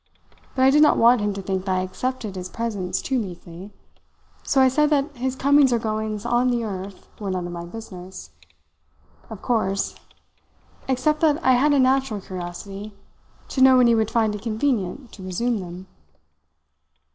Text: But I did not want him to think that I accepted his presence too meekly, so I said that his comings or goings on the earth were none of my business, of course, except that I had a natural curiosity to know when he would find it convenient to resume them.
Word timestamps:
But 0.55 0.63
I 0.63 0.71
did 0.71 0.81
not 0.81 0.97
want 0.97 1.21
him 1.21 1.31
to 1.35 1.43
think 1.43 1.65
that 1.65 1.77
I 1.77 1.83
accepted 1.83 2.35
his 2.35 2.49
presence 2.49 3.03
too 3.03 3.19
meekly, 3.19 3.71
so 4.41 4.59
I 4.59 4.67
said 4.67 4.89
that 4.89 5.15
his 5.15 5.35
comings 5.35 5.71
or 5.71 5.77
goings 5.77 6.25
on 6.25 6.49
the 6.49 6.63
earth 6.63 7.07
were 7.19 7.29
none 7.29 7.45
of 7.45 7.53
my 7.53 7.65
business, 7.65 8.31
of 9.29 9.43
course, 9.43 9.93
except 10.87 11.19
that 11.21 11.37
I 11.45 11.51
had 11.51 11.71
a 11.71 11.77
natural 11.77 12.19
curiosity 12.19 12.95
to 13.49 13.61
know 13.61 13.77
when 13.77 13.85
he 13.85 13.93
would 13.93 14.09
find 14.09 14.33
it 14.33 14.41
convenient 14.41 15.11
to 15.11 15.21
resume 15.23 15.59
them. 15.59 15.85